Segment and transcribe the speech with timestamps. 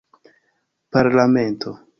[0.89, 1.77] parlamento